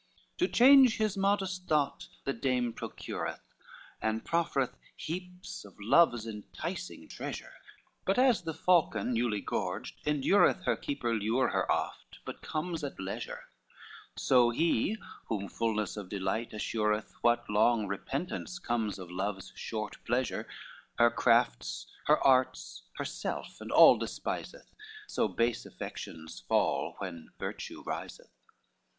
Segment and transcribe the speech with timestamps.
[0.39, 3.53] LXII To change his modest thought the dame procureth,
[4.01, 7.53] And proffereth heaps of love's enticing treasure:
[8.03, 12.99] But as the falcon newly gorged endureth Her keeper lure her oft, but comes at
[12.99, 13.43] leisure;
[14.15, 20.47] So he, whom fulness of delight assureth What long repentance comes of love's short pleasure,
[20.97, 24.73] Her crafts, her arts, herself and all despiseth,
[25.05, 28.31] So base affections fall, when virtue riseth.